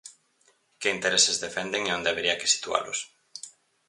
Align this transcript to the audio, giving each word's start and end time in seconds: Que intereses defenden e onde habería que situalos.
Que 0.79 0.89
intereses 0.95 1.37
defenden 1.45 1.83
e 1.89 1.95
onde 1.97 2.09
habería 2.09 2.39
que 2.39 2.51
situalos. 2.55 2.99